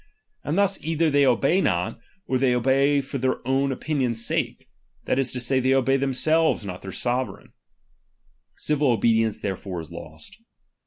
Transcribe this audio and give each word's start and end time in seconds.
And 0.43 0.57
thus 0.57 0.83
either 0.83 1.11
they 1.11 1.27
obey 1.27 1.61
not, 1.61 1.99
or 2.25 2.39
they 2.39 2.55
obey 2.55 3.01
for 3.01 3.19
their 3.19 3.37
own 3.47 3.71
opinion's 3.71 4.25
sake; 4.25 4.67
that 5.05 5.19
is 5.19 5.31
to 5.33 5.39
say, 5.39 5.59
they 5.59 5.75
obey 5.75 5.95
themselves, 5.95 6.65
not 6.65 6.81
their 6.81 6.91
sovereign; 6.91 7.53
civil 8.57 8.87
obedience 8.89 9.39
therefore 9.41 9.79
is 9.79 9.91
lost. 9.91 10.39